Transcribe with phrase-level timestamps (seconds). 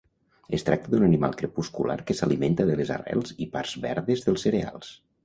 [0.57, 4.91] Es tracta d'un animal crepuscular que s'alimenta de les arrels i parts verdes dels cereals.